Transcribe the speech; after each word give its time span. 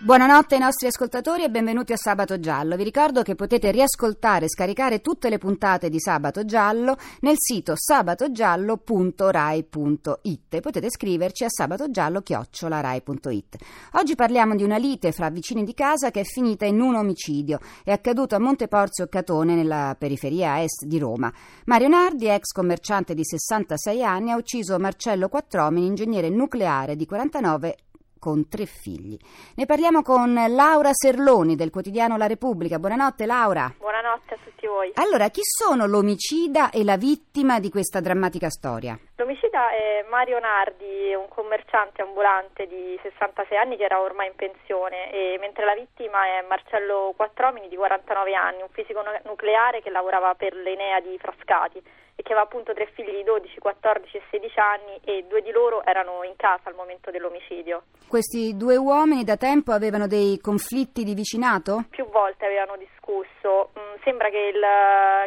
Buonanotte 0.00 0.54
ai 0.54 0.60
nostri 0.60 0.86
ascoltatori 0.86 1.42
e 1.42 1.50
benvenuti 1.50 1.92
a 1.92 1.96
Sabato 1.96 2.38
Giallo. 2.38 2.76
Vi 2.76 2.84
ricordo 2.84 3.22
che 3.22 3.34
potete 3.34 3.72
riascoltare 3.72 4.44
e 4.44 4.48
scaricare 4.48 5.00
tutte 5.00 5.28
le 5.28 5.38
puntate 5.38 5.88
di 5.88 5.98
Sabato 5.98 6.44
Giallo 6.44 6.96
nel 7.22 7.34
sito 7.36 7.72
sabatogiallo.rai.it 7.76 10.60
potete 10.60 10.88
scriverci 10.88 11.42
a 11.42 11.48
sabatogiallo.rai.it. 11.48 13.56
Oggi 13.94 14.14
parliamo 14.14 14.54
di 14.54 14.62
una 14.62 14.76
lite 14.76 15.10
fra 15.10 15.30
vicini 15.30 15.64
di 15.64 15.74
casa 15.74 16.12
che 16.12 16.20
è 16.20 16.24
finita 16.24 16.64
in 16.64 16.80
un 16.80 16.94
omicidio. 16.94 17.58
È 17.82 17.90
accaduto 17.90 18.36
a 18.36 18.38
Monteporzio 18.38 19.08
Catone 19.08 19.56
nella 19.56 19.96
periferia 19.98 20.62
est 20.62 20.84
di 20.84 21.00
Roma. 21.00 21.32
Mario 21.64 21.88
Nardi, 21.88 22.28
ex 22.28 22.52
commerciante 22.52 23.14
di 23.14 23.24
66 23.24 24.04
anni, 24.04 24.30
ha 24.30 24.36
ucciso 24.36 24.78
Marcello 24.78 25.28
Quattromini, 25.28 25.86
ingegnere 25.86 26.28
nucleare 26.28 26.94
di 26.94 27.04
49 27.04 27.78
con 28.18 28.48
tre 28.48 28.66
figli. 28.66 29.16
Ne 29.54 29.66
parliamo 29.66 30.02
con 30.02 30.34
Laura 30.34 30.90
Serloni 30.92 31.56
del 31.56 31.70
quotidiano 31.70 32.16
La 32.16 32.26
Repubblica. 32.26 32.78
Buonanotte 32.78 33.26
Laura. 33.26 33.72
Buonanotte 33.78 34.34
a 34.34 34.38
tutti 34.44 34.66
voi. 34.66 34.90
Allora, 34.94 35.28
chi 35.28 35.42
sono 35.42 35.86
l'omicida 35.86 36.70
e 36.70 36.84
la 36.84 36.96
vittima 36.96 37.60
di 37.60 37.70
questa 37.70 38.00
drammatica 38.00 38.50
storia? 38.50 38.98
L'omicida 39.18 39.70
è 39.70 40.06
Mario 40.08 40.38
Nardi, 40.38 41.12
un 41.12 41.26
commerciante 41.26 42.02
ambulante 42.02 42.68
di 42.68 42.96
66 43.02 43.58
anni 43.58 43.76
che 43.76 43.82
era 43.82 44.00
ormai 44.00 44.28
in 44.28 44.36
pensione, 44.36 45.10
e 45.10 45.36
mentre 45.40 45.64
la 45.64 45.74
vittima 45.74 46.24
è 46.24 46.44
Marcello 46.46 47.12
Quattromini 47.16 47.66
di 47.66 47.74
49 47.74 48.34
anni, 48.34 48.62
un 48.62 48.68
fisico 48.70 49.02
nucleare 49.24 49.82
che 49.82 49.90
lavorava 49.90 50.34
per 50.34 50.54
l'Enea 50.54 51.00
di 51.00 51.18
Frascati 51.18 51.78
e 52.14 52.22
che 52.22 52.30
aveva 52.30 52.42
appunto 52.42 52.72
tre 52.72 52.86
figli 52.94 53.10
di 53.10 53.24
12, 53.24 53.58
14 53.58 54.16
e 54.18 54.22
16 54.30 54.58
anni 54.60 55.00
e 55.02 55.24
due 55.28 55.42
di 55.42 55.50
loro 55.50 55.84
erano 55.84 56.22
in 56.22 56.36
casa 56.36 56.68
al 56.68 56.76
momento 56.76 57.10
dell'omicidio. 57.10 57.82
Questi 58.06 58.56
due 58.56 58.76
uomini 58.76 59.24
da 59.24 59.36
tempo 59.36 59.72
avevano 59.72 60.06
dei 60.06 60.38
conflitti 60.40 61.02
di 61.02 61.14
vicinato? 61.14 61.86
Più 61.90 62.08
volte 62.08 62.44
avevano 62.44 62.76
discusso. 62.76 62.97
Mm, 63.08 64.02
sembra 64.04 64.28
che 64.28 64.52
il, 64.54 64.60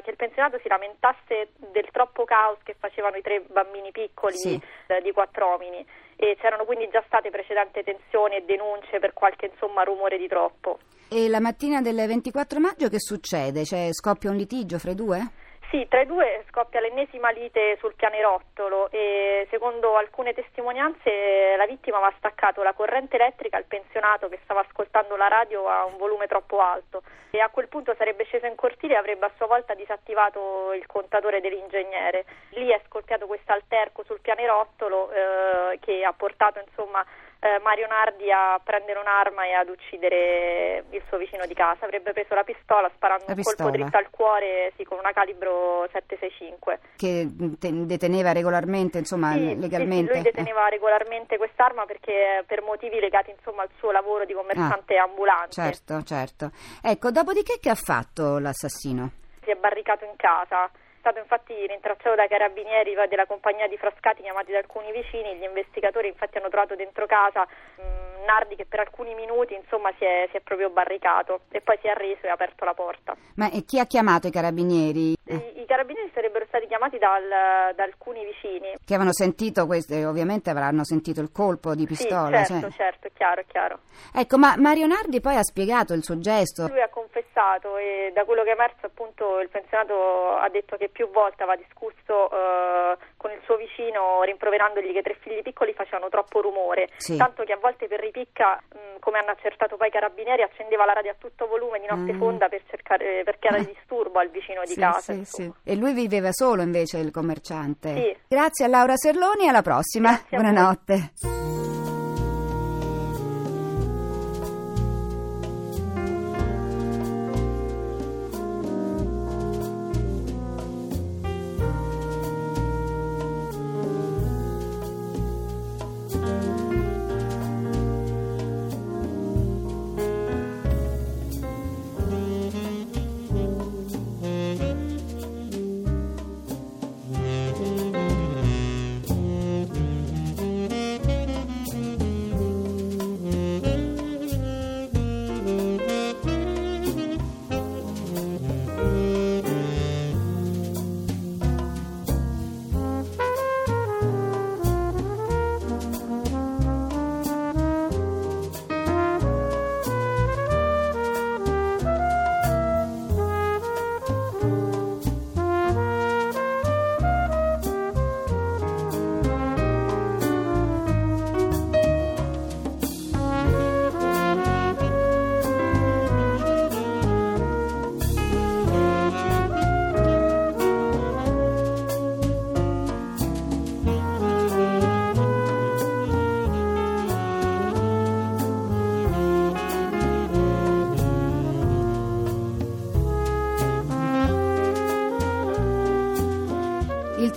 che 0.04 0.10
il, 0.12 0.16
pensionato 0.16 0.60
si 0.62 0.68
lamentasse 0.68 1.50
del 1.72 1.88
troppo 1.92 2.24
caos 2.26 2.58
che 2.64 2.76
facevano 2.78 3.18
i 3.18 3.22
tre 3.22 3.42
bambini 3.42 3.92
piccoli 3.92 4.38
sì. 4.38 4.60
eh, 4.88 5.02
di 5.02 5.12
Quattromini 5.12 5.86
e 6.16 6.38
c'erano 6.40 6.66
quindi 6.66 6.88
già 6.92 7.04
state 7.08 7.32
precedenti 7.32 7.84
tensioni 7.84 8.36
e 8.36 8.46
denunce 8.46 9.00
per 9.00 9.14
qualche 9.14 9.48
insomma 9.48 9.84
rumore 9.84 10.18
di 10.18 10.28
troppo. 10.28 10.80
E 11.09 11.28
la 11.28 11.40
mattina 11.40 11.82
del 11.82 11.96
24 11.96 12.59
maggio 12.59 12.88
che 12.88 13.00
succede? 13.00 13.66
Cioè 13.66 13.90
scoppia 13.92 14.30
un 14.30 14.38
litigio 14.38 14.78
fra 14.78 14.92
i 14.92 14.96
due? 14.96 15.20
Sì, 15.72 15.88
tra 15.88 16.02
i 16.02 16.06
due 16.06 16.44
scoppia 16.50 16.82
l'ennesima 16.82 17.30
lite 17.32 17.78
sul 17.80 17.96
pianerottolo 17.96 18.92
e 18.92 19.48
secondo 19.50 19.96
alcune 19.96 20.34
testimonianze 20.34 21.56
la 21.56 21.66
vittima 21.66 21.96
aveva 21.96 22.14
staccato 22.18 22.62
la 22.62 22.74
corrente 22.74 23.16
elettrica 23.16 23.56
al 23.56 23.64
pensionato 23.64 24.28
che 24.28 24.40
stava 24.44 24.66
ascoltando 24.68 25.16
la 25.16 25.30
radio 25.30 25.70
a 25.70 25.86
un 25.86 25.96
volume 25.96 26.28
troppo 26.28 26.60
alto 26.60 27.04
e 27.30 27.40
a 27.40 27.48
quel 27.48 27.70
punto 27.70 27.96
sarebbe 27.98 28.26
sceso 28.26 28.48
in 28.48 28.56
cortile 28.56 28.96
e 28.96 28.98
avrebbe 28.98 29.28
a 29.28 29.32
sua 29.38 29.48
volta 29.48 29.74
disattivato 29.74 30.74
il 30.74 30.86
contatore 30.88 31.40
dell'ingegnere. 31.40 32.26
Lì 32.50 32.68
è 32.68 32.81
scoppiato 32.88 33.26
questo 33.26 33.54
alterco 33.54 34.04
sul 34.04 34.20
pianerottolo 34.20 35.10
eh, 35.10 35.80
che 35.80 36.04
ha 36.04 36.12
portato 36.12 36.60
insomma 36.60 37.02
eh, 37.41 37.59
Mario 37.63 37.88
Nardi 37.88 38.29
a 38.31 38.62
prendere 38.63 39.00
un'arma 39.00 39.46
e 39.46 39.53
ad 39.53 39.68
uccidere 39.68 40.85
il 40.91 41.02
suo 41.07 41.18
vicino 41.18 41.44
di 41.47 41.56
casa. 41.56 41.85
Avrebbe 41.85 42.13
preso 42.13 42.35
la 42.35 42.44
pistola 42.44 42.90
sparando 42.94 43.25
la 43.25 43.34
un 43.34 43.38
pistola. 43.38 43.69
colpo 43.69 43.78
dritto 43.78 43.97
al 43.97 44.09
cuore 44.12 44.74
sì, 44.78 44.84
con 44.84 45.00
una 45.00 45.12
calibro 45.12 45.90
765. 45.91 46.80
Che 46.97 47.25
deteneva 47.28 48.31
regolarmente, 48.31 49.00
insomma, 49.00 49.34
sì, 49.34 49.57
legalmente? 49.57 50.13
Sì, 50.13 50.22
lui 50.22 50.22
deteneva 50.22 50.68
eh. 50.68 50.69
regolarmente 50.69 51.38
quest'arma 51.38 51.85
perché 51.85 52.44
per 52.46 52.62
motivi 52.62 53.00
legati 53.00 53.31
insomma, 53.31 53.63
al 53.63 53.69
suo 53.80 53.90
lavoro 53.90 54.24
di 54.25 54.34
commerciante 54.34 54.97
ah, 54.97 55.03
ambulante. 55.03 55.53
Certo, 55.53 56.03
certo. 56.03 56.51
Ecco, 56.84 57.09
dopodiché 57.09 57.57
che 57.59 57.72
ha 57.72 57.75
fatto 57.75 58.38
l'assassino? 58.38 59.09
Si 59.44 59.50
è 59.50 59.56
barricato 59.56 60.06
in 60.06 60.16
casa 60.16 60.69
stato 61.01 61.17
infatti 61.17 61.53
rintracciato 61.66 62.16
dai 62.16 62.29
carabinieri 62.29 62.94
della 63.09 63.25
compagnia 63.25 63.67
di 63.67 63.75
Frascati 63.75 64.22
chiamati 64.22 64.51
da 64.51 64.59
alcuni 64.59 64.91
vicini, 64.94 65.35
gli 65.35 65.44
investigatori 65.44 66.07
infatti 66.07 66.38
hanno 66.38 66.50
trovato 66.50 66.75
dentro 66.75 67.06
casa 67.07 67.41
mh, 67.41 68.12
Nardi 68.25 68.56
che 68.56 68.66
per 68.66 68.79
alcuni 68.79 69.16
minuti 69.16 69.56
insomma 69.56 69.91
si 69.97 70.06
è, 70.06 70.28
si 70.29 70.38
è, 70.38 70.41
proprio 70.41 70.69
barricato 70.69 71.41
e 71.50 71.59
poi 71.59 71.78
si 71.81 71.88
è 71.88 71.89
arreso 71.89 72.28
e 72.28 72.29
ha 72.29 72.34
aperto 72.34 72.63
la 72.66 72.73
porta. 72.73 73.16
Ma 73.35 73.50
chi 73.66 73.79
ha 73.79 73.85
chiamato 73.85 74.28
i 74.28 74.31
carabinieri? 74.31 75.17
I, 75.25 75.59
i 75.59 75.66
carabinieri 75.66 76.12
sarebbero 76.13 76.45
stati 76.47 76.67
chiamati 76.67 77.00
dal, 77.00 77.73
da 77.75 77.83
alcuni 77.83 78.23
vicini. 78.23 78.75
Che 78.78 78.94
avevano 78.94 79.12
sentito 79.12 79.66
questo, 79.66 79.95
ovviamente 80.07 80.51
avranno 80.51 80.83
sentito 80.85 81.19
il 81.19 81.31
colpo 81.31 81.73
di 81.73 81.88
pistola. 81.88 82.44
Sì, 82.44 82.53
certo, 82.53 82.69
cioè... 82.69 82.78
certo, 82.78 83.07
è 83.07 83.12
chiaro, 83.13 83.41
è 83.41 83.45
chiaro. 83.47 83.79
Ecco, 84.13 84.38
ma 84.38 84.56
Mario 84.57 84.85
Nardi 84.85 85.19
poi 85.19 85.35
ha 85.35 85.44
spiegato 85.44 85.94
il 85.94 86.03
suo 86.03 86.19
gesto. 86.19 86.68
Lui 86.68 86.81
ha 86.81 86.89
confessato 87.31 87.78
e 87.78 88.12
da 88.14 88.25
quello 88.25 88.44
che 88.44 88.50
è 88.50 88.53
emerso 88.53 88.86
appunto 88.86 89.40
il 89.40 89.50
pensionato 89.50 90.36
ha 90.38 90.50
detto 90.50 90.75
che 90.78 90.90
più 90.90 91.09
volte 91.09 91.44
aveva 91.44 91.58
discusso 91.58 92.30
eh, 92.30 92.97
con 93.18 93.31
il 93.31 93.40
suo 93.46 93.56
vicino 93.56 94.22
rimproverandogli 94.24 94.92
che 94.92 95.02
tre 95.02 95.16
figli 95.19 95.42
piccoli 95.42 95.74
facevano 95.74 96.09
troppo 96.09 96.42
rumore, 96.42 96.90
sì. 96.97 97.18
tanto 97.18 97.44
che 97.44 97.53
a 97.53 97.58
volte 97.58 97.88
per 97.88 98.00
ripicca, 98.00 98.62
mh, 98.62 99.00
come 99.00 99.19
hanno 99.19 99.31
accertato 99.31 99.78
poi 99.78 99.88
i 99.88 99.92
carabinieri, 99.92 100.44
accendeva 100.44 100.86
la 100.86 100.94
radio 100.94 101.12
a 101.12 101.16
tutto 101.18 101.47
volume 101.47 101.80
di 101.80 101.88
notte 101.88 102.14
mm. 102.14 102.18
fonda 102.18 102.47
per 102.50 102.62
cercare, 102.69 103.24
perché 103.24 103.48
era 103.48 103.58
di 103.59 103.68
disturbo 103.68 104.19
al 104.19 104.30
vicino 104.30 104.66
sì, 104.66 104.75
di 104.75 104.81
casa. 104.81 105.13
Sì, 105.13 105.25
sì. 105.25 105.52
E 105.63 105.75
lui 105.75 105.94
viveva 105.94 106.31
solo 106.31 106.62
invece 106.62 106.98
il 106.98 107.12
commerciante. 107.12 107.94
Sì. 107.96 108.18
Grazie 108.28 108.66
a 108.66 108.68
Laura 108.68 108.96
Serloni 108.96 109.46
e 109.46 109.50
alla 109.50 109.62
prossima. 109.62 110.09
Grazie 110.09 110.38
Buonanotte. 110.38 111.71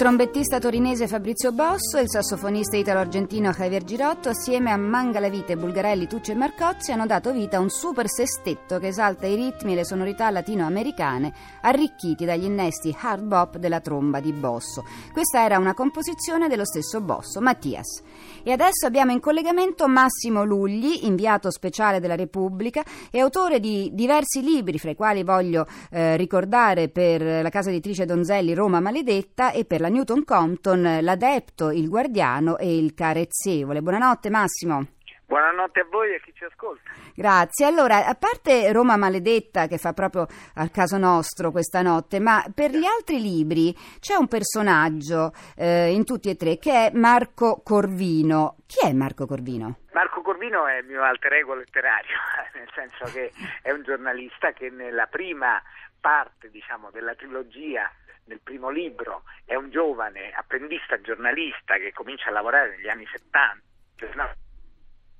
Trombettista 0.05 0.59
torinese 0.59 1.09
Fabrizio 1.09 1.51
Bosso 1.51 1.97
e 1.97 2.03
il 2.03 2.11
sassofonista 2.11 2.77
italo-argentino 2.77 3.53
Javier 3.53 3.85
Girotto, 3.85 4.29
assieme 4.29 4.71
a 4.71 4.77
Mangalavite, 4.77 5.57
Bulgarelli, 5.57 6.07
Tucci 6.07 6.33
e 6.33 6.35
Marcozzi, 6.35 6.93
hanno 6.93 7.07
dato 7.07 7.33
vita 7.33 7.57
a 7.57 7.61
un 7.61 7.71
super 7.71 8.07
sestetto 8.07 8.79
che 8.79 8.89
esalta 8.89 9.27
i 9.27 9.35
ritmi 9.35 9.73
e 9.73 9.77
le 9.77 9.85
sonorità 9.87 10.29
latinoamericane, 10.29 11.33
arricchiti 11.63 12.27
dagli 12.27 12.45
innesti 12.45 12.95
hard 13.01 13.23
bop 13.23 13.57
della 13.57 13.81
tromba 13.81 14.21
di 14.21 14.33
Bosso. 14.33 14.85
Questa 15.11 15.43
era 15.43 15.57
una 15.57 15.73
composizione 15.73 16.49
dello 16.49 16.67
stesso 16.67 17.01
Bosso, 17.01 17.41
Mattias. 17.41 18.03
E 18.43 18.53
adesso 18.53 18.85
abbiamo 18.85 19.13
in 19.13 19.21
collegamento 19.21 19.89
Massimo 19.89 20.45
Lugli, 20.45 21.05
inviato 21.05 21.51
speciale 21.51 21.99
della 21.99 22.15
Repubblica 22.15 22.85
e 23.11 23.21
autore 23.21 23.59
di 23.59 23.89
diversi 23.95 24.43
libri, 24.43 24.79
fra 24.79 24.91
i 24.91 24.97
quali 24.97 25.25
voglio 25.25 25.67
eh, 25.91 26.19
ricordare 26.19 26.91
per 26.91 27.23
la 27.23 27.49
casa 27.49 27.71
editrice 27.71 28.05
Donzelli 28.05 28.53
Roma 28.53 28.81
Maledetta 28.81 29.51
e 29.51 29.65
per 29.65 29.81
la 29.81 29.93
Newton 29.95 30.25
Compton 30.25 30.99
L'Adepto, 31.03 31.71
Il 31.71 31.89
Guardiano 31.89 32.59
e 32.59 32.77
Il 32.77 32.95
Carezzevole. 32.95 33.81
Buonanotte 33.81 34.29
Massimo. 34.29 34.89
Buonanotte 35.25 35.81
a 35.81 35.87
voi 35.89 36.11
e 36.11 36.17
a 36.17 36.19
chi 36.19 36.35
ci 36.35 36.43
ascolta. 36.43 36.91
Grazie. 37.15 37.65
Allora, 37.65 38.05
a 38.05 38.17
parte 38.17 38.73
Roma 38.73 38.97
Maledetta, 38.97 39.69
che 39.69 39.79
fa 39.79 39.93
proprio 39.93 40.27
al 40.57 40.73
caso 40.73 40.99
nostro 40.99 41.53
questa 41.53 41.81
notte, 41.81 42.19
ma 42.19 42.45
per 42.53 42.73
gli 42.73 42.85
altri 42.85 43.21
libri 43.21 43.73
c'è 44.01 44.17
un 44.17 44.27
personaggio 44.27 45.31
eh, 45.57 45.93
in 45.93 46.05
tutti 46.05 46.29
e 46.29 46.35
tre 46.35 46.59
che 46.59 46.73
è 46.73 46.91
Marco 46.93 47.63
Corvino. 47.63 48.57
Chi 48.67 48.85
è 48.85 48.93
Marco 48.93 49.27
Corvino? 49.27 49.79
Marco 49.93 50.23
Corvino 50.23 50.67
è 50.67 50.79
il 50.79 50.87
mio 50.87 51.05
alter 51.05 51.35
ego 51.35 51.55
letterario, 51.55 52.17
nel 52.55 52.69
senso 52.75 53.05
che 53.13 53.31
è 53.63 53.71
un 53.71 53.85
giornalista 53.85 54.51
che 54.51 54.71
nella 54.71 55.07
prima 55.07 55.63
parte 56.01 56.51
diciamo, 56.51 56.91
della 56.91 57.15
trilogia 57.15 57.89
nel 58.27 58.41
primo 58.43 58.71
libro 58.71 59.25
è 59.45 59.55
un 59.55 59.71
giovane 59.71 60.33
apprendista 60.33 61.01
giornalista 61.01 61.77
che 61.77 61.93
comincia 61.93 62.29
a 62.29 62.33
lavorare 62.33 62.77
negli 62.77 62.89
anni 62.89 63.07
70 63.07 63.63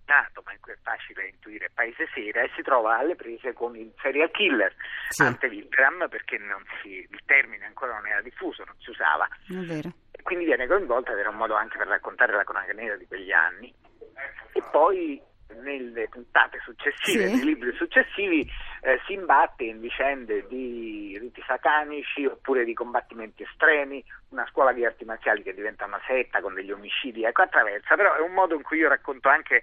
nato, 0.07 0.43
ma 0.45 0.53
in 0.53 0.61
cui 0.61 0.73
è 0.73 0.79
facile 0.83 1.29
intuire 1.29 1.71
paese 1.73 2.09
sera, 2.15 2.43
e 2.43 2.51
si 2.55 2.63
trova 2.63 2.99
alle 2.99 3.17
prese 3.17 3.53
con 3.53 3.77
il 3.77 3.93
serial 4.01 4.31
killer 4.31 4.75
sì. 5.09 5.23
ante 5.23 5.49
litteram, 5.49 6.09
perché 6.09 6.39
si, 6.83 7.07
il 7.09 7.21
termine 7.25 7.67
ancora 7.67 7.95
non 7.95 8.07
era 8.07 8.21
diffuso, 8.21 8.65
non 8.65 8.77
si 8.79 8.91
usava. 8.91 9.29
E 10.11 10.23
quindi 10.23 10.45
viene 10.45 10.67
coinvolta 10.67 11.13
ed 11.13 11.19
era 11.19 11.31
un 11.31 11.37
modo 11.37 11.55
anche 11.55 11.79
per 11.79 11.87
raccontare 11.87 12.35
la 12.35 12.45
cronaca 12.45 12.73
nera 12.73 12.97
di 12.97 13.07
quegli 13.07 13.33
anni. 13.33 13.73
E 14.53 14.63
poi 14.71 15.21
nelle 15.63 16.09
puntate 16.09 16.59
successive, 16.65 17.27
sì. 17.27 17.35
nei 17.35 17.45
libri 17.45 17.73
successivi, 17.75 18.49
eh, 18.83 19.01
si 19.07 19.15
imbatte 19.15 19.65
in 19.65 19.81
vicende 19.81 20.47
di 20.49 21.17
riti 21.21 21.43
satanici 21.47 22.27
oppure 22.27 22.65
di 22.65 22.75
combattimenti 22.75 23.43
estremi, 23.43 24.05
una 24.31 24.47
scuola 24.51 24.73
di 24.73 24.85
arti 24.85 25.05
marziali 25.05 25.43
che 25.43 25.55
diventa 25.55 25.87
una 25.87 26.01
setta 26.07 26.41
con 26.41 26.55
degli 26.55 26.71
omicidi, 26.71 27.25
ecco 27.25 27.43
attraversa, 27.43 27.95
però 27.97 28.15
è 28.15 28.21
un 28.21 28.33
modo 28.33 28.55
in 28.55 28.63
cui 28.63 28.79
io 28.79 28.89
racconto 28.89 29.29
anche 29.29 29.63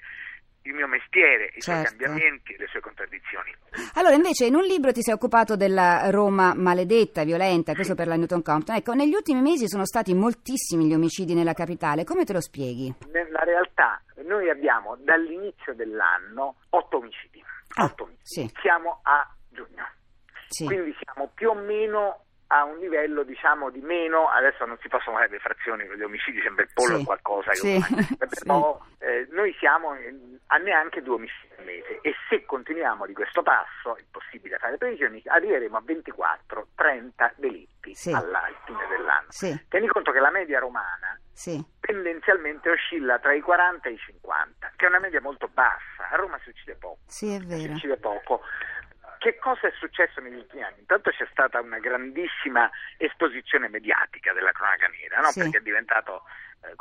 il 0.63 0.73
mio 0.73 0.87
mestiere, 0.87 1.51
i 1.55 1.61
certo. 1.61 1.87
suoi 1.89 1.99
cambiamenti 1.99 2.55
le 2.57 2.67
sue 2.67 2.81
contraddizioni. 2.81 3.51
Allora, 3.95 4.13
invece, 4.13 4.45
in 4.45 4.55
un 4.55 4.63
libro 4.63 4.91
ti 4.91 5.01
sei 5.01 5.13
occupato 5.13 5.55
della 5.55 6.09
Roma 6.11 6.53
maledetta, 6.55 7.23
violenta, 7.23 7.73
questo 7.73 7.95
per 7.95 8.07
la 8.07 8.15
Newton 8.15 8.43
Compton. 8.43 8.75
Ecco, 8.75 8.93
negli 8.93 9.13
ultimi 9.13 9.41
mesi 9.41 9.67
sono 9.67 9.85
stati 9.85 10.13
moltissimi 10.13 10.85
gli 10.85 10.93
omicidi 10.93 11.33
nella 11.33 11.53
capitale. 11.53 12.03
Come 12.03 12.25
te 12.25 12.33
lo 12.33 12.41
spieghi? 12.41 12.93
Nella 13.11 13.43
realtà, 13.43 14.01
noi 14.31 14.49
abbiamo 14.49 14.95
dall'inizio 14.97 15.75
dell'anno 15.75 16.55
otto 16.69 16.97
omicidi. 16.97 17.43
Ah, 17.75 17.83
otto 17.83 18.03
omicidi. 18.03 18.47
Sì. 18.47 18.51
Siamo 18.61 18.99
a 19.03 19.27
giugno. 19.49 19.85
Sì. 20.47 20.65
Quindi 20.65 20.95
siamo 21.01 21.29
più 21.33 21.49
o 21.49 21.53
meno 21.53 22.23
a 22.47 22.65
un 22.65 22.79
livello 22.79 23.23
diciamo 23.23 23.69
di 23.69 23.79
meno, 23.79 24.27
adesso 24.27 24.65
non 24.65 24.77
si 24.81 24.89
possono 24.89 25.15
fare 25.15 25.29
le 25.29 25.39
frazioni 25.39 25.87
con 25.87 25.95
gli 25.95 26.03
omicidi, 26.03 26.41
sembra 26.41 26.63
il 26.63 26.69
pollo 26.73 26.97
sì. 26.97 27.03
qualcosa, 27.05 27.53
sì. 27.53 27.79
però 28.43 28.77
sì. 28.97 29.05
eh, 29.05 29.27
noi 29.31 29.55
siamo 29.57 29.95
a 30.47 30.57
neanche 30.57 31.01
due 31.01 31.15
omicidi 31.15 31.53
al 31.57 31.65
mese 31.65 31.99
e 32.01 32.13
se 32.27 32.43
continuiamo 32.43 33.05
di 33.05 33.13
questo 33.13 33.41
passo, 33.41 33.95
è 33.95 34.03
possibile 34.11 34.57
fare 34.57 34.75
previsioni, 34.75 35.21
arriveremo 35.25 35.77
a 35.77 35.83
24-30 35.85 37.31
delitti 37.37 37.95
alla 38.11 38.49
fine 38.65 38.85
dell'anno. 38.89 39.29
Tieni 39.69 39.87
conto 39.87 40.11
che 40.11 40.19
la 40.19 40.31
media 40.31 40.59
romana 40.59 41.17
tendenzialmente 41.79 42.69
oscilla 42.69 43.19
tra 43.19 43.33
i 43.33 43.41
40 43.41 43.89
e 43.89 43.93
i 43.93 43.97
50, 43.97 44.73
che 44.75 44.85
è 44.85 44.89
una 44.89 44.99
media 44.99 45.21
molto 45.21 45.47
bassa, 45.47 46.09
a 46.09 46.15
Roma 46.15 46.39
si 46.43 46.49
uccide 46.49 46.75
poco. 46.75 46.99
Sì, 47.07 47.33
è 47.33 47.39
vero. 47.39 47.61
Si 47.61 47.69
uccide 47.69 47.97
poco 47.97 48.41
che 49.21 49.37
cosa 49.37 49.67
è 49.67 49.71
successo 49.77 50.19
negli 50.19 50.33
ultimi 50.33 50.63
anni? 50.63 50.79
Intanto 50.79 51.11
c'è 51.11 51.27
stata 51.29 51.61
una 51.61 51.77
grandissima 51.77 52.67
esposizione 52.97 53.69
mediatica 53.69 54.33
della 54.33 54.51
cronaca 54.51 54.87
nera, 54.87 55.19
no? 55.19 55.29
sì. 55.29 55.41
perché 55.41 55.59
è 55.59 55.61
diventato 55.61 56.23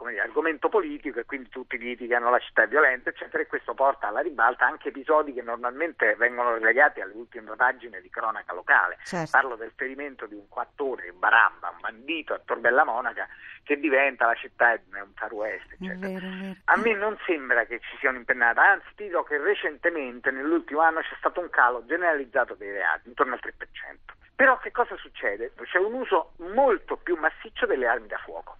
dire, 0.08 0.20
argomento 0.20 0.68
politico 0.68 1.20
e 1.20 1.24
quindi 1.24 1.48
tutti 1.48 1.78
litigano, 1.78 2.30
la 2.30 2.38
città 2.38 2.62
è 2.62 2.68
violenta, 2.68 3.10
eccetera, 3.10 3.42
e 3.42 3.46
questo 3.46 3.74
porta 3.74 4.08
alla 4.08 4.20
ribalta 4.20 4.66
anche 4.66 4.88
episodi 4.88 5.32
che 5.32 5.42
normalmente 5.42 6.14
vengono 6.16 6.52
relegati 6.52 7.00
alle 7.00 7.14
ultime 7.14 7.54
pagine 7.56 8.00
di 8.00 8.10
cronaca 8.10 8.52
locale. 8.52 8.98
Certo. 9.04 9.30
Parlo 9.30 9.56
del 9.56 9.72
ferimento 9.74 10.26
di 10.26 10.34
un 10.34 10.48
quattore, 10.48 11.12
Baramba, 11.12 11.70
un 11.70 11.80
bandito 11.80 12.34
a 12.34 12.40
Tor 12.44 12.58
Bella 12.58 12.84
Monaca, 12.84 13.26
che 13.62 13.78
diventa 13.78 14.26
la 14.26 14.34
città 14.34 14.72
è 14.72 14.80
un 15.00 15.12
far 15.14 15.32
west, 15.32 15.72
eccetera. 15.72 16.08
Vero, 16.08 16.26
vero. 16.40 16.56
A 16.64 16.76
me 16.76 16.94
non 16.94 17.16
sembra 17.24 17.64
che 17.64 17.80
ci 17.80 17.96
sia 17.98 18.10
un'impennata, 18.10 18.62
anzi 18.62 18.88
ti 18.96 19.04
dico 19.04 19.22
che 19.22 19.38
recentemente, 19.38 20.30
nell'ultimo 20.30 20.80
anno, 20.80 21.00
c'è 21.00 21.14
stato 21.18 21.40
un 21.40 21.50
calo 21.50 21.84
generalizzato 21.86 22.54
dei 22.54 22.70
reati, 22.70 23.08
intorno 23.08 23.34
al 23.34 23.40
3%. 23.42 24.18
Però 24.34 24.58
che 24.58 24.70
cosa 24.70 24.96
succede? 24.96 25.52
C'è 25.64 25.78
un 25.78 25.92
uso 25.92 26.32
molto 26.38 26.96
più 26.96 27.16
massiccio 27.16 27.66
delle 27.66 27.86
armi 27.86 28.06
da 28.06 28.16
fuoco. 28.16 28.56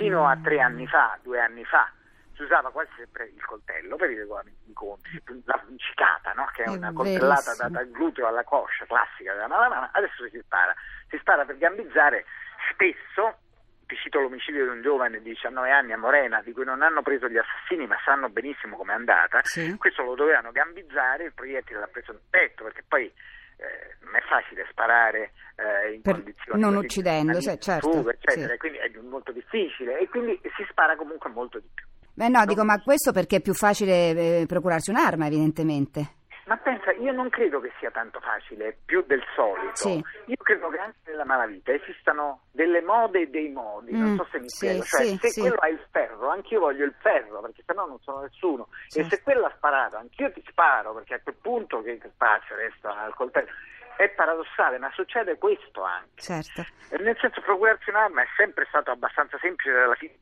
Fino 0.00 0.26
a 0.26 0.34
tre 0.42 0.60
anni 0.60 0.86
fa, 0.86 1.18
due 1.22 1.38
anni 1.40 1.62
fa, 1.64 1.90
si 2.34 2.42
usava 2.42 2.70
quasi 2.70 2.90
sempre 2.96 3.30
il 3.34 3.44
coltello 3.44 3.96
per 3.96 4.10
i 4.10 4.16
regolamenti 4.16 4.64
di 4.64 4.72
conti, 4.72 5.22
la 5.44 5.62
vincicata, 5.66 6.32
no? 6.32 6.48
che 6.54 6.62
è, 6.62 6.66
è 6.68 6.70
una 6.70 6.90
coltellata 6.90 7.54
data 7.54 7.80
al 7.80 7.90
gluteo 7.90 8.26
alla 8.26 8.42
coscia, 8.44 8.86
classica 8.86 9.34
della 9.34 9.46
malamana, 9.46 9.90
adesso 9.92 10.26
si 10.30 10.40
spara. 10.42 10.74
Si 11.08 11.18
spara 11.18 11.44
per 11.44 11.58
gambizzare, 11.58 12.24
spesso, 12.72 13.40
ti 13.86 13.94
cito 13.96 14.20
l'omicidio 14.20 14.64
di 14.64 14.70
un 14.70 14.80
giovane 14.80 15.18
di 15.18 15.28
19 15.30 15.70
anni 15.70 15.92
a 15.92 15.98
Morena, 15.98 16.40
di 16.40 16.52
cui 16.52 16.64
non 16.64 16.80
hanno 16.80 17.02
preso 17.02 17.28
gli 17.28 17.36
assassini 17.36 17.86
ma 17.86 17.96
sanno 18.02 18.30
benissimo 18.30 18.76
com'è 18.76 18.94
andata, 18.94 19.40
sì. 19.42 19.76
questo 19.76 20.02
lo 20.02 20.14
dovevano 20.14 20.50
gambizzare, 20.50 21.24
il 21.24 21.34
proiettile 21.34 21.80
l'ha 21.80 21.88
preso 21.88 22.12
nel 22.12 22.22
petto, 22.30 22.64
perché 22.64 22.84
poi 22.88 23.12
eh, 23.60 23.96
non 24.04 24.16
è 24.16 24.20
facile 24.22 24.66
sparare 24.70 25.32
eh, 25.56 25.94
in 25.94 26.00
per, 26.00 26.14
condizioni 26.14 26.60
non 26.60 26.76
uccidendo, 26.76 27.40
cioè, 27.40 27.58
certo, 27.58 27.90
fuga, 27.90 28.12
eccetera, 28.12 28.52
sì. 28.52 28.58
quindi 28.58 28.78
è 28.78 28.90
molto 29.02 29.32
difficile 29.32 29.98
e 29.98 30.08
quindi 30.08 30.40
si 30.56 30.64
spara 30.70 30.96
comunque 30.96 31.30
molto 31.30 31.58
di 31.58 31.68
più. 31.72 31.86
Beh 32.14 32.28
no, 32.28 32.40
no. 32.40 32.46
dico, 32.46 32.64
ma 32.64 32.80
questo 32.80 33.12
perché 33.12 33.36
è 33.36 33.40
più 33.40 33.54
facile 33.54 34.40
eh, 34.40 34.46
procurarsi 34.46 34.90
un'arma, 34.90 35.26
evidentemente. 35.26 36.18
Ma 36.50 36.56
pensa, 36.56 36.90
io 36.90 37.12
non 37.12 37.28
credo 37.28 37.60
che 37.60 37.70
sia 37.78 37.92
tanto 37.92 38.18
facile, 38.18 38.76
più 38.84 39.04
del 39.06 39.22
solito. 39.36 39.76
Sì. 39.76 40.04
Io 40.26 40.36
credo 40.42 40.68
che 40.68 40.78
anche 40.78 40.98
nella 41.04 41.24
malavita 41.24 41.70
esistano 41.70 42.40
delle 42.50 42.82
mode 42.82 43.20
e 43.20 43.26
dei 43.28 43.50
modi, 43.50 43.92
mm, 43.92 44.00
non 44.00 44.16
so 44.16 44.26
se 44.32 44.40
mi 44.40 44.48
sì, 44.48 44.56
spiego. 44.56 44.82
Cioè, 44.82 45.06
sì, 45.06 45.18
se 45.18 45.28
sì. 45.28 45.40
quello 45.42 45.54
ha 45.60 45.68
il 45.68 45.86
ferro, 45.92 46.28
anch'io 46.28 46.58
voglio 46.58 46.84
il 46.84 46.94
ferro, 46.98 47.40
perché 47.40 47.62
sennò 47.64 47.86
non 47.86 48.00
sono 48.00 48.22
nessuno. 48.22 48.66
E 48.92 49.04
se 49.04 49.22
quello 49.22 49.46
ha 49.46 49.52
sparato, 49.54 49.96
anch'io 49.96 50.32
ti 50.32 50.42
sparo, 50.48 50.92
perché 50.92 51.14
a 51.14 51.20
quel 51.20 51.36
punto 51.40 51.82
che 51.82 52.00
spazio 52.12 52.56
resta 52.56 53.00
al 53.00 53.14
coltello. 53.14 53.50
È 54.00 54.08
paradossale, 54.08 54.78
ma 54.78 54.90
succede 54.94 55.36
questo 55.36 55.82
anche. 55.82 56.22
Certo. 56.22 56.64
Nel 56.96 57.18
senso, 57.20 57.42
procurarsi 57.42 57.90
un'arma 57.90 58.22
è 58.22 58.26
sempre 58.34 58.64
stato 58.70 58.90
abbastanza 58.90 59.36
semplice 59.42 59.72
dalla 59.72 59.94
fine 59.94 60.14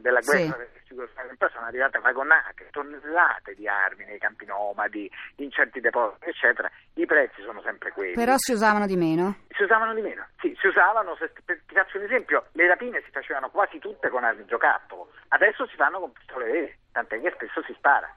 della 0.00 0.18
guerra 0.18 0.66
sì. 0.82 0.94
poi 1.38 1.48
sono 1.52 1.66
arrivate 1.66 2.00
vagonate, 2.00 2.66
tonnellate 2.72 3.54
di 3.54 3.68
armi 3.68 4.04
nei 4.04 4.18
campi 4.18 4.46
nomadi, 4.46 5.08
in 5.36 5.52
certi 5.52 5.78
depositi, 5.78 6.28
eccetera. 6.28 6.68
I 6.94 7.06
prezzi 7.06 7.40
sono 7.42 7.62
sempre 7.62 7.92
quelli. 7.92 8.14
Però 8.14 8.34
si 8.36 8.50
usavano 8.50 8.84
di 8.86 8.96
meno? 8.96 9.42
Si 9.50 9.62
usavano 9.62 9.94
di 9.94 10.00
meno, 10.00 10.26
sì, 10.40 10.52
si 10.58 10.66
usavano, 10.66 11.14
se, 11.14 11.30
per, 11.44 11.62
ti 11.68 11.74
faccio 11.74 11.98
un 11.98 12.04
esempio, 12.06 12.46
le 12.50 12.66
rapine 12.66 13.00
si 13.04 13.12
facevano 13.12 13.48
quasi 13.50 13.78
tutte 13.78 14.08
con 14.08 14.24
armi 14.24 14.44
giocattolo, 14.46 15.12
adesso 15.28 15.68
si 15.68 15.76
fanno 15.76 16.00
con 16.00 16.10
pistole 16.10 16.50
vere, 16.50 16.78
tant'è 16.90 17.20
che 17.20 17.30
spesso 17.30 17.62
si 17.62 17.74
spara 17.74 18.12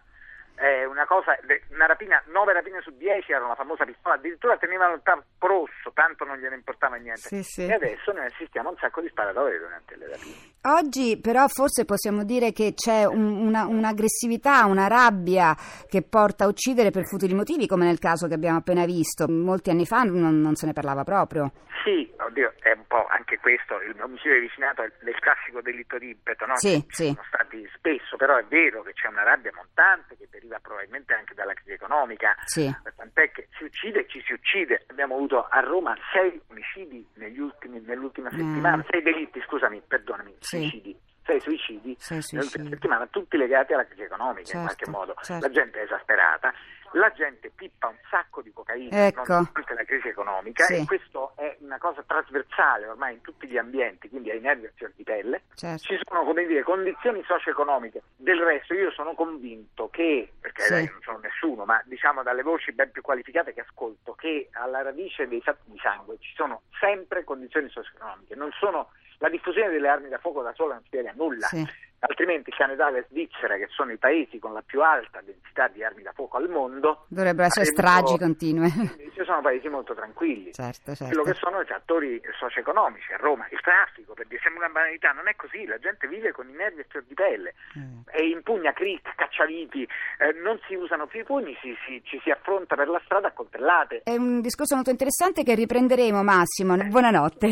eh, 0.60 0.86
una 0.86 1.06
cosa, 1.06 1.38
una 1.70 1.86
rapina, 1.86 2.22
9 2.28 2.54
rapine 2.54 2.82
su 2.82 2.92
10 2.96 3.32
erano 3.32 3.50
la 3.50 3.56
famosa 3.56 3.86
pistola, 3.86 4.16
addirittura 4.16 4.58
tenevano 4.58 4.96
il 4.96 5.02
tappo 5.04 5.48
rosso, 5.48 5.92
tanto 5.94 6.26
non 6.26 6.38
gliene 6.38 6.56
importava 6.56 6.96
niente. 6.96 7.22
Sì, 7.22 7.44
sì. 7.44 7.66
E 7.66 7.74
adesso 7.74 8.12
noi 8.12 8.26
assistiamo 8.26 8.70
a 8.70 8.72
un 8.72 8.78
sacco 8.78 9.02
di 9.02 9.10
sparatori 9.10 9.58
durante 9.58 9.96
le 9.96 10.08
rapine. 10.08 10.36
Oggi 10.62 11.20
però 11.22 11.48
forse 11.48 11.86
possiamo 11.86 12.24
dire 12.24 12.52
che 12.52 12.74
c'è 12.74 13.06
un, 13.06 13.48
una, 13.48 13.66
un'aggressività, 13.66 14.66
una 14.66 14.88
rabbia 14.88 15.56
che 15.88 16.02
porta 16.02 16.46
a 16.46 16.48
uccidere 16.48 16.90
per 16.90 17.06
futili 17.06 17.34
motivi, 17.34 17.68
come 17.68 17.86
nel 17.86 18.00
caso 18.00 18.28
che 18.28 18.34
abbiamo 18.34 18.58
appena 18.58 18.86
visto. 18.86 19.28
Molti 19.28 19.70
anni 19.70 19.86
fa 19.86 20.02
non, 20.04 20.42
non 20.42 20.56
se 20.56 20.66
ne 20.66 20.74
parlava 20.74 21.04
proprio. 21.04 21.52
Sì, 21.84 22.12
oddio, 22.18 22.54
è 22.60 22.72
un 22.72 22.86
po' 22.88 23.06
anche 23.08 23.38
questo, 23.40 23.80
il 23.82 23.96
omicidio 24.02 24.34
di 24.34 24.40
vicinato 24.42 24.84
è 24.84 24.86
il 24.88 25.20
classico 25.20 25.62
delitto 25.62 25.98
di 25.98 26.10
impeto, 26.10 26.46
no? 26.46 26.58
Sì, 26.58 26.84
sì. 26.90 27.14
Sono 27.14 27.24
stati 27.28 27.70
spesso, 27.76 28.18
però 28.18 28.36
è 28.36 28.44
vero 28.46 28.82
che 28.82 28.94
c'è 28.94 29.08
una 29.08 29.24
rabbia 29.24 29.52
montante 29.56 30.18
che 30.18 30.28
deriva 30.30 30.47
deriva 30.48 30.60
probabilmente 30.60 31.14
anche 31.14 31.34
dalla 31.34 31.54
crisi 31.54 31.74
economica, 31.74 32.36
sì. 32.46 32.74
tant'è 32.96 33.32
che 33.32 33.48
si 33.58 33.66
uccide 33.66 34.00
e 34.02 34.08
ci 34.08 34.22
si 34.26 34.34
uccide. 34.34 34.86
Abbiamo 34.88 35.16
avuto 35.16 35.46
a 35.48 35.60
Roma 35.60 35.96
sei 36.14 36.42
omicidi 36.48 37.06
ultimi, 37.38 37.82
nell'ultima 37.82 38.30
settimana, 38.30 38.78
mm. 38.78 38.88
sei 38.90 39.02
delitti, 39.02 39.42
scusami, 39.46 39.82
perdonami, 39.86 40.36
sì. 40.40 40.58
suicidi 40.58 41.00
sei 41.28 41.42
suicidi 41.42 41.94
sei 42.00 42.22
nell'ultima 42.32 42.70
settimana, 42.70 43.08
tutti 43.08 43.36
legati 43.36 43.74
alla 43.74 43.86
crisi 43.86 44.04
economica 44.04 44.44
certo, 44.44 44.58
in 44.58 44.64
qualche 44.64 44.90
modo. 44.90 45.14
Certo. 45.22 45.46
La 45.46 45.52
gente 45.52 45.80
è 45.80 45.84
esasperata, 45.84 46.54
la 46.94 47.12
gente 47.12 47.52
pippa 47.54 47.88
un 47.88 47.98
sacco 48.10 48.42
di 48.42 48.52
cocaina 48.52 49.08
ecco. 49.08 49.24
nonostante 49.28 49.74
la 49.74 49.84
crisi 49.84 50.08
economica 50.08 50.64
sì. 50.66 50.76
e 50.76 50.86
questo 50.86 51.34
è 51.36 51.58
una 51.60 51.78
cosa 51.78 52.04
trasversale 52.04 52.88
ormai 52.88 53.16
in 53.16 53.22
tutti 53.22 53.48
gli 53.48 53.58
ambienti, 53.58 54.10
quindi 54.10 54.32
ai 54.32 54.40
nervi 54.40 54.66
a 54.66 54.72
fior 54.76 54.92
di 54.96 55.04
pelle. 55.04 55.44
Certo. 55.54 55.84
Ci 55.84 56.00
sono 56.08 56.24
come 56.24 56.46
dire, 56.46 56.64
condizioni 56.64 57.24
socio-economiche. 57.26 58.04
Del 58.16 58.40
resto 58.40 58.74
io 58.74 58.92
sono 58.92 59.14
convinto 59.14 59.90
che, 59.90 60.32
perché 60.40 60.64
sì. 60.64 60.74
non 60.74 61.02
sono 61.02 61.20
nessuno, 61.20 61.66
ma 61.66 61.82
diciamo 61.86 62.24
dalle 62.24 62.44
voci 62.44 62.72
ben 62.72 62.92
più 62.92 63.02
qualificate 63.02 63.54
che 63.54 63.62
ascolto, 63.62 64.14
che 64.14 64.50
alla 64.54 64.82
radice 64.82 65.28
dei 65.28 65.42
fatti 65.42 65.72
di 65.72 65.80
sangue 65.80 66.18
ci 66.20 66.34
sono 66.36 66.64
sempre 66.80 67.24
condizioni 67.24 67.70
socio-economiche, 67.70 68.36
non 68.36 68.52
sono 68.52 68.90
la 69.20 69.30
diffusione 69.30 69.72
delle 69.72 69.88
armi 69.88 70.10
da 70.10 70.20
fuoco 70.20 70.42
da 70.44 70.54
sola 70.54 70.76
non 70.76 70.84
spiega 70.86 71.12
nulla. 71.16 71.48
Sì. 71.48 71.66
Altrimenti 72.00 72.52
Canada 72.52 72.96
e 72.96 73.06
Svizzera, 73.10 73.58
che 73.58 73.68
sono 73.70 73.92
i 73.92 73.98
paesi 73.98 74.38
con 74.38 74.54
la 74.54 74.62
più 74.64 74.84
alta 74.84 75.20
densità 75.22 75.68
di 75.68 75.84
armi 75.84 76.04
da 76.04 76.12
fuoco 76.14 76.38
al 76.38 76.48
mondo, 76.48 77.06
dovrebbero 77.08 77.48
essere 77.48 77.66
stragi 77.66 78.18
continue. 78.20 78.70
Ci 78.70 79.24
sono 79.24 79.42
paesi 79.42 79.68
molto 79.68 79.96
tranquilli. 79.96 80.54
Certo, 80.54 80.94
certo. 80.94 81.06
Quello 81.06 81.24
che 81.24 81.34
sono 81.34 81.60
i 81.60 81.66
fattori 81.66 82.22
socio-economici 82.38 83.14
a 83.14 83.18
Roma, 83.18 83.48
il 83.50 83.60
traffico, 83.62 84.14
per 84.14 84.28
dire 84.28 84.40
sembra 84.44 84.66
una 84.66 84.74
banalità, 84.74 85.12
non 85.12 85.28
è 85.28 85.36
così, 85.36 85.66
la 85.66 85.80
gente 85.80 86.08
vive 86.08 86.32
con 86.32 86.48
i 86.48 86.54
nervi 86.54 86.82
a 86.82 86.86
fior 86.88 87.04
di 87.08 87.16
pelle 87.16 87.56
mm. 87.78 88.02
e 88.12 88.28
impugna 88.28 88.74
cric, 88.74 89.16
cacciaviti, 89.16 89.82
eh, 90.20 90.34
non 90.44 90.60
si 90.68 90.76
usano 90.76 91.08
più 91.08 91.22
i 91.22 91.24
pugni, 91.24 91.58
si, 91.62 91.76
si, 91.88 92.02
ci 92.04 92.20
si 92.22 92.30
affronta 92.30 92.76
per 92.76 92.90
la 92.90 93.02
strada 93.06 93.30
a 93.30 93.32
coltellate. 93.32 94.02
È 94.04 94.16
un 94.16 94.42
discorso 94.42 94.76
molto 94.76 94.92
interessante 94.92 95.44
che 95.44 95.56
riprenderemo 95.56 96.22
Massimo. 96.22 96.78
Buonanotte. 96.78 97.50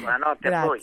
Buonanotte 0.00 0.48
a 0.48 0.64
voi. 0.64 0.80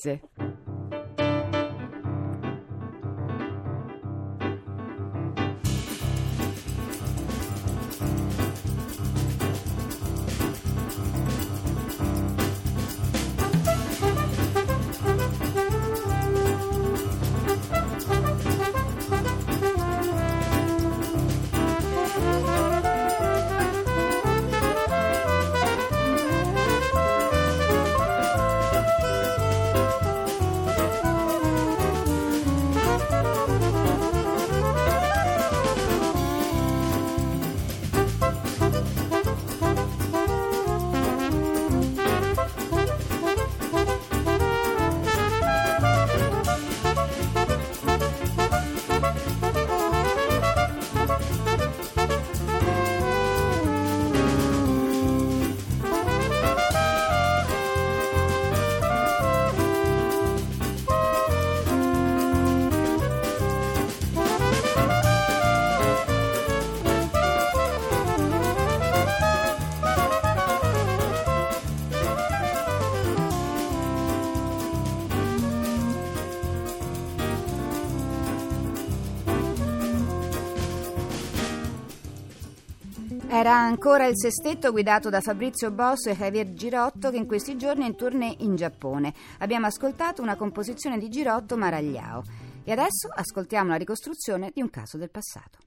Era 83.33 83.57
ancora 83.57 84.07
il 84.07 84.17
sestetto 84.17 84.71
guidato 84.71 85.09
da 85.09 85.21
Fabrizio 85.21 85.71
Bosso 85.71 86.09
e 86.09 86.17
Javier 86.17 86.51
Girotto 86.51 87.09
che 87.11 87.15
in 87.15 87.25
questi 87.25 87.55
giorni 87.55 87.85
è 87.85 87.87
in 87.87 87.95
tournée 87.95 88.35
in 88.39 88.57
Giappone. 88.57 89.13
Abbiamo 89.37 89.67
ascoltato 89.67 90.21
una 90.21 90.35
composizione 90.35 90.97
di 90.97 91.07
Girotto 91.07 91.55
Maragliao. 91.55 92.23
E 92.65 92.73
adesso 92.73 93.07
ascoltiamo 93.09 93.69
la 93.69 93.77
ricostruzione 93.77 94.51
di 94.53 94.59
un 94.59 94.69
caso 94.69 94.97
del 94.97 95.09
passato. 95.09 95.59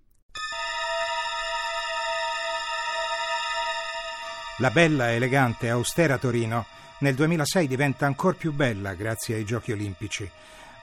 La 4.59 4.71
bella, 4.71 5.13
elegante, 5.13 5.71
austera 5.71 6.19
Torino 6.19 6.67
nel 6.99 7.15
2006 7.15 7.67
diventa 7.67 8.05
ancora 8.05 8.37
più 8.37 8.53
bella 8.53 8.93
grazie 8.93 9.37
ai 9.37 9.45
giochi 9.47 9.73
olimpici. 9.73 10.31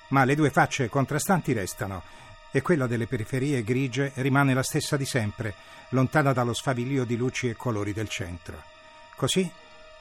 Ma 0.07 0.23
le 0.23 0.33
due 0.33 0.49
facce 0.49 0.89
contrastanti 0.89 1.53
restano 1.53 2.01
e 2.51 2.61
quella 2.61 2.85
delle 2.85 3.07
periferie 3.07 3.63
grigie 3.63 4.11
rimane 4.15 4.53
la 4.53 4.63
stessa 4.63 4.97
di 4.97 5.05
sempre, 5.05 5.53
lontana 5.89 6.33
dallo 6.33 6.53
sfavillio 6.53 7.05
di 7.05 7.15
luci 7.15 7.49
e 7.49 7.55
colori 7.55 7.93
del 7.93 8.09
centro. 8.09 8.61
Così, 9.15 9.49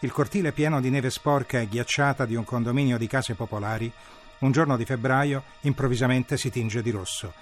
il 0.01 0.13
cortile 0.13 0.53
pieno 0.53 0.81
di 0.81 0.91
neve 0.91 1.11
sporca 1.11 1.61
e 1.61 1.69
ghiacciata 1.69 2.25
di 2.25 2.35
un 2.35 2.45
condominio 2.45 2.99
di 2.99 3.07
case 3.07 3.35
popolari, 3.35 3.91
un 4.39 4.53
giorno 4.53 4.77
di 4.77 4.85
febbraio, 4.85 5.43
improvvisamente 5.61 6.37
si 6.37 6.51
tinge 6.51 6.83
di 6.83 6.91
rosso. 6.91 7.33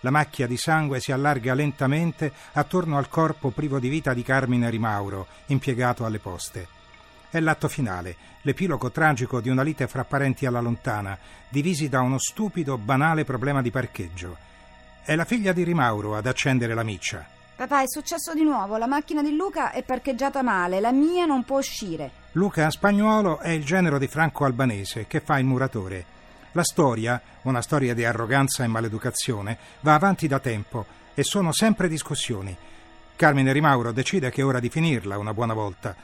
La 0.00 0.10
macchia 0.10 0.46
di 0.46 0.56
sangue 0.56 1.00
si 1.00 1.12
allarga 1.12 1.54
lentamente 1.54 2.32
attorno 2.52 2.98
al 2.98 3.08
corpo 3.08 3.50
privo 3.50 3.78
di 3.78 3.88
vita 3.88 4.14
di 4.14 4.22
Carmine 4.22 4.70
Rimauro, 4.70 5.26
impiegato 5.46 6.04
alle 6.04 6.18
poste. 6.18 6.66
È 7.30 7.40
l'atto 7.40 7.68
finale, 7.68 8.16
l'epilogo 8.42 8.90
tragico 8.90 9.40
di 9.40 9.48
una 9.48 9.62
lite 9.62 9.86
fra 9.86 10.04
parenti 10.04 10.46
alla 10.46 10.60
lontana, 10.60 11.18
divisi 11.48 11.88
da 11.88 12.00
uno 12.00 12.18
stupido, 12.18 12.78
banale 12.78 13.24
problema 13.24 13.60
di 13.60 13.70
parcheggio. 13.70 14.36
È 15.08 15.16
la 15.16 15.24
figlia 15.24 15.54
di 15.54 15.62
Rimauro 15.62 16.16
ad 16.16 16.26
accendere 16.26 16.74
la 16.74 16.82
miccia. 16.82 17.26
Papà, 17.56 17.80
è 17.80 17.88
successo 17.88 18.34
di 18.34 18.42
nuovo. 18.42 18.76
La 18.76 18.86
macchina 18.86 19.22
di 19.22 19.34
Luca 19.34 19.70
è 19.70 19.82
parcheggiata 19.82 20.42
male. 20.42 20.80
La 20.80 20.92
mia 20.92 21.24
non 21.24 21.44
può 21.44 21.56
uscire. 21.56 22.10
Luca 22.32 22.68
Spagnuolo 22.68 23.38
è 23.38 23.48
il 23.48 23.64
genero 23.64 23.96
di 23.96 24.06
Franco 24.06 24.44
Albanese 24.44 25.06
che 25.06 25.20
fa 25.20 25.38
il 25.38 25.46
muratore. 25.46 26.04
La 26.52 26.62
storia, 26.62 27.22
una 27.44 27.62
storia 27.62 27.94
di 27.94 28.04
arroganza 28.04 28.64
e 28.64 28.66
maleducazione, 28.66 29.56
va 29.80 29.94
avanti 29.94 30.28
da 30.28 30.40
tempo 30.40 30.84
e 31.14 31.22
sono 31.22 31.52
sempre 31.52 31.88
discussioni. 31.88 32.54
Carmine 33.16 33.52
Rimauro 33.54 33.92
decide 33.92 34.28
che 34.28 34.42
è 34.42 34.44
ora 34.44 34.60
di 34.60 34.68
finirla 34.68 35.16
una 35.16 35.32
buona 35.32 35.54
volta. 35.54 35.96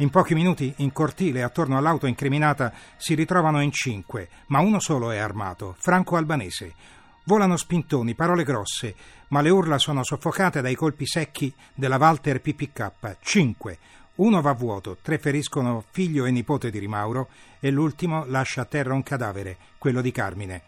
In 0.00 0.10
pochi 0.10 0.34
minuti, 0.34 0.74
in 0.76 0.92
cortile, 0.92 1.42
attorno 1.42 1.78
all'auto 1.78 2.06
incriminata, 2.06 2.74
si 2.98 3.14
ritrovano 3.14 3.62
in 3.62 3.72
cinque, 3.72 4.28
ma 4.48 4.60
uno 4.60 4.80
solo 4.80 5.10
è 5.12 5.16
armato, 5.16 5.76
Franco 5.78 6.16
Albanese. 6.16 6.98
Volano 7.24 7.56
spintoni, 7.56 8.14
parole 8.14 8.44
grosse, 8.44 8.94
ma 9.28 9.40
le 9.40 9.50
urla 9.50 9.78
sono 9.78 10.02
soffocate 10.02 10.60
dai 10.60 10.74
colpi 10.74 11.06
secchi 11.06 11.52
della 11.74 11.96
Walter 11.96 12.40
PPK. 12.40 13.16
Cinque. 13.20 13.78
Uno 14.16 14.40
va 14.40 14.52
vuoto, 14.52 14.98
tre 15.00 15.18
feriscono 15.18 15.84
figlio 15.90 16.24
e 16.24 16.30
nipote 16.30 16.70
di 16.70 16.78
Rimauro 16.78 17.28
e 17.60 17.70
l'ultimo 17.70 18.24
lascia 18.26 18.62
a 18.62 18.66
terra 18.66 18.94
un 18.94 19.02
cadavere, 19.02 19.56
quello 19.78 20.00
di 20.00 20.10
Carmine. 20.10 20.62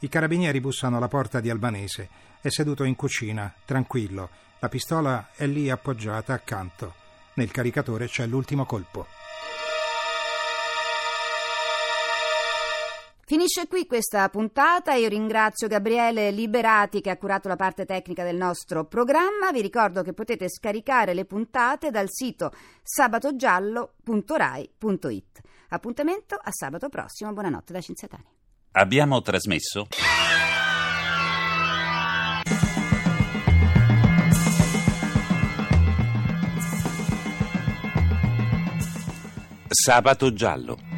I 0.00 0.08
carabinieri 0.08 0.60
bussano 0.60 0.96
alla 0.96 1.08
porta 1.08 1.40
di 1.40 1.50
Albanese. 1.50 2.08
È 2.40 2.48
seduto 2.48 2.84
in 2.84 2.94
cucina, 2.94 3.52
tranquillo. 3.64 4.30
La 4.60 4.68
pistola 4.68 5.30
è 5.34 5.46
lì 5.46 5.70
appoggiata 5.70 6.32
accanto. 6.32 6.94
Nel 7.34 7.50
caricatore 7.50 8.06
c'è 8.06 8.26
l'ultimo 8.26 8.64
colpo. 8.64 9.17
Finisce 13.28 13.68
qui 13.68 13.86
questa 13.86 14.26
puntata. 14.30 14.94
Io 14.94 15.06
ringrazio 15.06 15.68
Gabriele 15.68 16.30
Liberati 16.30 17.02
che 17.02 17.10
ha 17.10 17.18
curato 17.18 17.46
la 17.46 17.56
parte 17.56 17.84
tecnica 17.84 18.24
del 18.24 18.36
nostro 18.36 18.86
programma. 18.86 19.52
Vi 19.52 19.60
ricordo 19.60 20.00
che 20.00 20.14
potete 20.14 20.48
scaricare 20.48 21.12
le 21.12 21.26
puntate 21.26 21.90
dal 21.90 22.06
sito 22.08 22.50
sabatogiallo.rai.it. 22.82 25.40
Appuntamento 25.68 26.36
a 26.36 26.50
sabato 26.50 26.88
prossimo. 26.88 27.34
Buonanotte 27.34 27.74
da 27.74 27.82
Cinziatani. 27.82 28.24
Abbiamo 28.70 29.20
trasmesso. 29.20 29.88
Sabato 39.68 40.32
giallo. 40.32 40.97